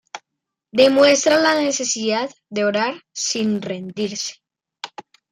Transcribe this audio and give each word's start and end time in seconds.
Demuestra 0.71 1.37
la 1.39 1.53
necesidad 1.53 2.31
de 2.49 2.65
orar 2.65 3.03
sin 3.13 3.61
rendirse. 3.61 4.41